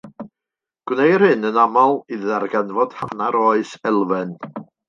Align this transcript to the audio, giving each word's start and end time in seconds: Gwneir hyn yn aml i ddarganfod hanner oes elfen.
Gwneir 0.91 1.25
hyn 1.25 1.49
yn 1.51 1.59
aml 1.65 1.93
i 2.17 2.21
ddarganfod 2.23 2.99
hanner 3.03 3.41
oes 3.47 3.79
elfen. 3.95 4.37